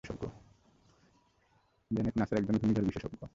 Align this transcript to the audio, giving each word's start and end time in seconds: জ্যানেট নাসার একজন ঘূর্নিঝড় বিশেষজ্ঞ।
জ্যানেট 1.91 2.15
নাসার 2.17 2.37
একজন 2.37 2.55
ঘূর্নিঝড় 2.57 2.85
বিশেষজ্ঞ। 2.85 3.21